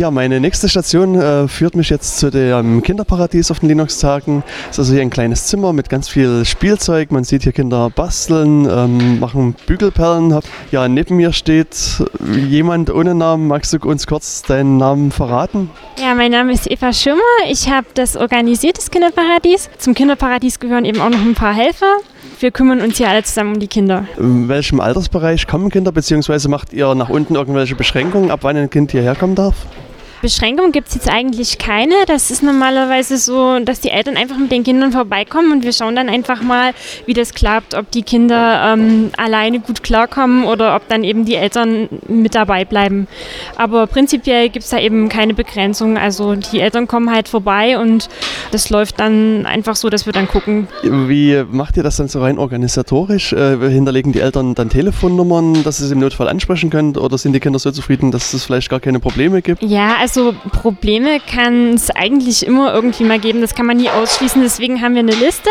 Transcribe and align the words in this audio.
Ja, 0.00 0.10
meine 0.10 0.40
nächste 0.40 0.66
Station 0.70 1.14
äh, 1.20 1.46
führt 1.46 1.76
mich 1.76 1.90
jetzt 1.90 2.20
zu 2.20 2.30
dem 2.30 2.82
Kinderparadies 2.82 3.50
auf 3.50 3.60
den 3.60 3.68
Linux-Tagen. 3.68 4.42
Es 4.64 4.70
ist 4.70 4.78
also 4.78 4.94
hier 4.94 5.02
ein 5.02 5.10
kleines 5.10 5.48
Zimmer 5.48 5.74
mit 5.74 5.90
ganz 5.90 6.08
viel 6.08 6.46
Spielzeug. 6.46 7.12
Man 7.12 7.24
sieht 7.24 7.42
hier 7.42 7.52
Kinder 7.52 7.90
basteln, 7.90 8.66
ähm, 8.66 9.20
machen 9.20 9.54
Bügelperlen. 9.66 10.40
Ja, 10.70 10.88
neben 10.88 11.16
mir 11.16 11.34
steht 11.34 12.02
jemand 12.48 12.88
ohne 12.88 13.14
Namen. 13.14 13.46
Magst 13.46 13.74
du 13.74 13.78
uns 13.86 14.06
kurz 14.06 14.40
deinen 14.40 14.78
Namen 14.78 15.10
verraten? 15.10 15.68
Ja, 15.98 16.14
mein 16.14 16.30
Name 16.30 16.54
ist 16.54 16.70
Eva 16.70 16.94
Schirmer. 16.94 17.20
Ich 17.50 17.68
habe 17.68 17.88
das 17.92 18.16
organisiert, 18.16 18.78
das 18.78 18.90
Kinderparadies. 18.90 19.68
Zum 19.76 19.92
Kinderparadies 19.92 20.60
gehören 20.60 20.86
eben 20.86 21.02
auch 21.02 21.10
noch 21.10 21.20
ein 21.20 21.34
paar 21.34 21.52
Helfer 21.52 21.98
wir 22.38 22.50
kümmern 22.50 22.80
uns 22.80 22.96
hier 22.96 23.08
alle 23.08 23.22
zusammen 23.22 23.54
um 23.54 23.60
die 23.60 23.68
Kinder. 23.68 24.06
In 24.18 24.48
welchem 24.48 24.80
Altersbereich 24.80 25.46
kommen 25.46 25.68
Kinder, 25.68 25.92
beziehungsweise 25.92 26.48
macht 26.48 26.72
ihr 26.72 26.94
nach 26.94 27.10
unten 27.10 27.34
irgendwelche 27.34 27.74
Beschränkungen, 27.74 28.30
ab 28.30 28.40
wann 28.42 28.56
ein 28.56 28.70
Kind 28.70 28.92
hierher 28.92 29.14
kommen 29.14 29.34
darf? 29.34 29.66
Beschränkungen 30.20 30.72
gibt 30.72 30.88
es 30.88 30.94
jetzt 30.94 31.08
eigentlich 31.08 31.58
keine. 31.58 31.94
Das 32.06 32.30
ist 32.30 32.42
normalerweise 32.42 33.16
so, 33.16 33.58
dass 33.60 33.80
die 33.80 33.90
Eltern 33.90 34.16
einfach 34.16 34.36
mit 34.36 34.52
den 34.52 34.64
Kindern 34.64 34.92
vorbeikommen 34.92 35.52
und 35.52 35.64
wir 35.64 35.72
schauen 35.72 35.96
dann 35.96 36.08
einfach 36.08 36.42
mal, 36.42 36.72
wie 37.06 37.14
das 37.14 37.32
klappt, 37.32 37.74
ob 37.74 37.90
die 37.90 38.02
Kinder 38.02 38.72
ähm, 38.72 39.10
alleine 39.16 39.60
gut 39.60 39.82
klarkommen 39.82 40.44
oder 40.44 40.76
ob 40.76 40.88
dann 40.88 41.04
eben 41.04 41.24
die 41.24 41.36
Eltern 41.36 41.88
mit 42.08 42.34
dabei 42.34 42.64
bleiben. 42.64 43.06
Aber 43.56 43.86
prinzipiell 43.86 44.50
gibt 44.50 44.64
es 44.64 44.70
da 44.70 44.78
eben 44.78 45.08
keine 45.08 45.34
Begrenzung. 45.34 45.96
Also 45.96 46.34
die 46.34 46.60
Eltern 46.60 46.86
kommen 46.86 47.10
halt 47.10 47.28
vorbei 47.28 47.78
und 47.78 48.08
das 48.50 48.70
läuft 48.70 49.00
dann 49.00 49.46
einfach 49.46 49.76
so, 49.76 49.88
dass 49.88 50.06
wir 50.06 50.12
dann 50.12 50.28
gucken. 50.28 50.68
Wie 50.82 51.42
macht 51.50 51.76
ihr 51.76 51.82
das 51.82 51.96
dann 51.96 52.08
so 52.08 52.20
rein 52.20 52.38
organisatorisch? 52.38 53.32
Äh, 53.32 53.56
hinterlegen 53.70 54.12
die 54.12 54.20
Eltern 54.20 54.54
dann 54.54 54.68
Telefonnummern, 54.68 55.62
dass 55.62 55.78
sie 55.78 55.84
es 55.84 55.90
im 55.90 56.00
Notfall 56.00 56.28
ansprechen 56.28 56.68
können 56.68 56.96
oder 56.96 57.16
sind 57.16 57.32
die 57.32 57.40
Kinder 57.40 57.58
so 57.58 57.70
zufrieden, 57.70 58.10
dass 58.10 58.34
es 58.34 58.44
vielleicht 58.44 58.68
gar 58.68 58.80
keine 58.80 59.00
Probleme 59.00 59.40
gibt? 59.40 59.62
Ja, 59.62 59.96
also 60.00 60.09
also 60.16 60.34
Probleme 60.52 61.20
kann 61.20 61.74
es 61.74 61.90
eigentlich 61.90 62.46
immer 62.46 62.72
irgendwie 62.74 63.04
mal 63.04 63.18
geben. 63.18 63.40
Das 63.40 63.54
kann 63.54 63.66
man 63.66 63.76
nie 63.76 63.88
ausschließen. 63.88 64.42
Deswegen 64.42 64.80
haben 64.80 64.94
wir 64.94 65.00
eine 65.00 65.14
Liste. 65.14 65.50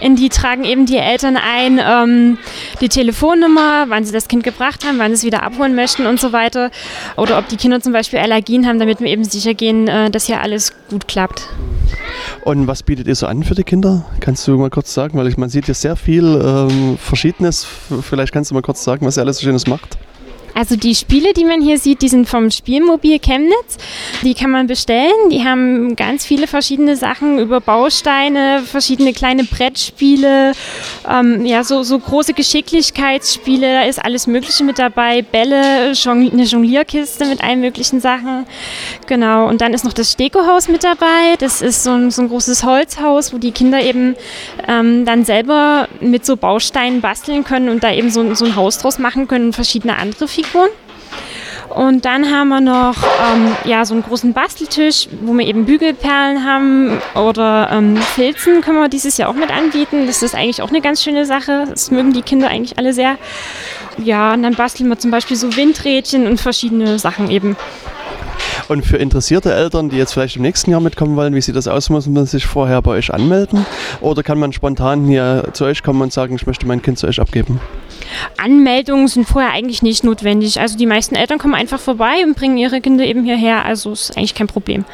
In 0.00 0.16
die 0.16 0.28
tragen 0.28 0.64
eben 0.64 0.86
die 0.86 0.96
Eltern 0.96 1.36
ein, 1.36 1.80
ähm, 1.82 2.38
die 2.80 2.88
Telefonnummer, 2.88 3.86
wann 3.88 4.04
sie 4.04 4.12
das 4.12 4.28
Kind 4.28 4.44
gebracht 4.44 4.84
haben, 4.86 4.98
wann 4.98 5.10
sie 5.10 5.14
es 5.14 5.24
wieder 5.24 5.42
abholen 5.42 5.74
möchten 5.74 6.06
und 6.06 6.20
so 6.20 6.32
weiter. 6.32 6.70
Oder 7.16 7.38
ob 7.38 7.48
die 7.48 7.56
Kinder 7.56 7.80
zum 7.80 7.92
Beispiel 7.92 8.18
Allergien 8.18 8.66
haben, 8.66 8.78
damit 8.78 9.00
wir 9.00 9.08
eben 9.08 9.24
sicher 9.24 9.54
gehen, 9.54 9.88
äh, 9.88 10.10
dass 10.10 10.26
hier 10.26 10.40
alles 10.40 10.72
gut 10.90 11.08
klappt. 11.08 11.48
Und 12.42 12.66
was 12.66 12.82
bietet 12.82 13.06
ihr 13.06 13.14
so 13.14 13.26
an 13.26 13.42
für 13.42 13.54
die 13.54 13.64
Kinder? 13.64 14.04
Kannst 14.20 14.46
du 14.46 14.56
mal 14.56 14.70
kurz 14.70 14.92
sagen, 14.92 15.18
weil 15.18 15.26
ich, 15.26 15.36
man 15.36 15.48
sieht 15.48 15.66
hier 15.66 15.74
sehr 15.74 15.96
viel 15.96 16.24
ähm, 16.24 16.98
Verschiedenes. 16.98 17.66
Vielleicht 18.02 18.32
kannst 18.32 18.50
du 18.50 18.54
mal 18.54 18.62
kurz 18.62 18.84
sagen, 18.84 19.06
was 19.06 19.16
ihr 19.16 19.22
alles 19.22 19.38
so 19.38 19.44
Schönes 19.44 19.66
macht. 19.66 19.98
Also 20.54 20.76
die 20.76 20.94
Spiele, 20.94 21.32
die 21.32 21.44
man 21.44 21.60
hier 21.60 21.78
sieht, 21.78 22.00
die 22.02 22.08
sind 22.08 22.28
vom 22.28 22.50
Spielmobil 22.50 23.18
Chemnitz. 23.18 23.76
Die 24.22 24.34
kann 24.34 24.50
man 24.50 24.66
bestellen. 24.66 25.30
Die 25.30 25.44
haben 25.44 25.96
ganz 25.96 26.24
viele 26.24 26.46
verschiedene 26.46 26.96
Sachen 26.96 27.38
über 27.38 27.60
Bausteine, 27.60 28.62
verschiedene 28.64 29.12
kleine 29.12 29.44
Brettspiele, 29.44 30.52
ähm, 31.10 31.44
ja, 31.44 31.64
so, 31.64 31.82
so 31.82 31.98
große 31.98 32.34
Geschicklichkeitsspiele. 32.34 33.72
Da 33.72 33.82
ist 33.82 34.04
alles 34.04 34.26
Mögliche 34.26 34.62
mit 34.62 34.78
dabei. 34.78 35.22
Bälle, 35.22 35.92
eine 36.06 36.44
Jonglierkiste 36.44 37.24
mit 37.26 37.42
allen 37.42 37.60
möglichen 37.60 38.00
Sachen. 38.00 38.46
Genau. 39.06 39.48
Und 39.48 39.60
dann 39.60 39.74
ist 39.74 39.84
noch 39.84 39.92
das 39.92 40.12
Stekohaus 40.12 40.68
mit 40.68 40.84
dabei. 40.84 41.34
Das 41.38 41.62
ist 41.62 41.82
so 41.82 41.90
ein, 41.90 42.10
so 42.10 42.22
ein 42.22 42.28
großes 42.28 42.62
Holzhaus, 42.62 43.32
wo 43.32 43.38
die 43.38 43.52
Kinder 43.52 43.82
eben 43.82 44.14
ähm, 44.68 45.04
dann 45.04 45.24
selber 45.24 45.88
mit 46.00 46.24
so 46.24 46.36
Bausteinen 46.36 47.00
basteln 47.00 47.42
können 47.42 47.68
und 47.68 47.82
da 47.82 47.92
eben 47.92 48.10
so, 48.10 48.34
so 48.34 48.44
ein 48.44 48.54
Haus 48.54 48.78
draus 48.78 48.98
machen 48.98 49.26
können 49.26 49.46
und 49.46 49.52
verschiedene 49.54 49.98
andere 49.98 50.28
Figuren. 50.28 50.43
Figuren. 50.44 50.70
Und 51.70 52.04
dann 52.04 52.30
haben 52.30 52.48
wir 52.48 52.60
noch 52.60 52.94
ähm, 53.02 53.48
ja, 53.64 53.84
so 53.84 53.94
einen 53.94 54.04
großen 54.04 54.32
Basteltisch, 54.32 55.08
wo 55.22 55.32
wir 55.32 55.46
eben 55.46 55.64
Bügelperlen 55.64 56.44
haben 56.44 57.00
oder 57.14 57.68
ähm, 57.72 57.96
Filzen 57.96 58.60
können 58.60 58.78
wir 58.78 58.88
dieses 58.88 59.16
Jahr 59.16 59.28
auch 59.28 59.34
mit 59.34 59.50
anbieten. 59.50 60.06
Das 60.06 60.22
ist 60.22 60.34
eigentlich 60.34 60.62
auch 60.62 60.68
eine 60.68 60.80
ganz 60.80 61.02
schöne 61.02 61.26
Sache. 61.26 61.64
Das 61.68 61.90
mögen 61.90 62.12
die 62.12 62.22
Kinder 62.22 62.48
eigentlich 62.48 62.78
alle 62.78 62.92
sehr. 62.92 63.16
Ja, 63.98 64.34
und 64.34 64.42
dann 64.42 64.54
basteln 64.54 64.88
wir 64.88 64.98
zum 64.98 65.10
Beispiel 65.10 65.36
so 65.36 65.56
Windrädchen 65.56 66.26
und 66.26 66.40
verschiedene 66.40 66.98
Sachen 66.98 67.30
eben. 67.30 67.56
Und 68.68 68.86
für 68.86 68.96
interessierte 68.96 69.52
Eltern, 69.52 69.88
die 69.88 69.96
jetzt 69.96 70.12
vielleicht 70.12 70.36
im 70.36 70.42
nächsten 70.42 70.70
Jahr 70.70 70.80
mitkommen 70.80 71.16
wollen, 71.16 71.34
wie 71.34 71.40
sieht 71.40 71.56
das 71.56 71.66
aus? 71.66 71.90
Muss 71.90 72.06
man 72.06 72.26
sich 72.26 72.46
vorher 72.46 72.80
bei 72.82 72.92
euch 72.92 73.12
anmelden? 73.12 73.66
Oder 74.00 74.22
kann 74.22 74.38
man 74.38 74.52
spontan 74.52 75.04
hier 75.06 75.48
zu 75.52 75.64
euch 75.64 75.82
kommen 75.82 76.02
und 76.02 76.12
sagen, 76.12 76.36
ich 76.36 76.46
möchte 76.46 76.66
mein 76.66 76.82
Kind 76.82 76.98
zu 76.98 77.06
euch 77.06 77.20
abgeben? 77.20 77.60
Anmeldungen 78.36 79.08
sind 79.08 79.26
vorher 79.26 79.52
eigentlich 79.52 79.82
nicht 79.82 80.04
notwendig. 80.04 80.60
Also 80.60 80.76
die 80.76 80.86
meisten 80.86 81.14
Eltern 81.14 81.38
kommen 81.38 81.54
einfach 81.54 81.80
vorbei 81.80 82.24
und 82.24 82.36
bringen 82.36 82.56
ihre 82.56 82.80
Kinder 82.80 83.04
eben 83.04 83.24
hierher. 83.24 83.64
Also 83.64 83.92
ist 83.92 84.16
eigentlich 84.16 84.34
kein 84.34 84.46
Problem. 84.46 84.84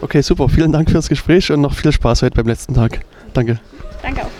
Okay, 0.00 0.20
super. 0.20 0.48
Vielen 0.48 0.72
Dank 0.72 0.90
fürs 0.90 1.08
Gespräch 1.08 1.50
und 1.50 1.60
noch 1.60 1.74
viel 1.74 1.92
Spaß 1.92 2.22
heute 2.22 2.36
beim 2.36 2.46
letzten 2.46 2.74
Tag. 2.74 3.00
Danke. 3.32 3.58
Danke 4.02 4.22
auch. 4.22 4.30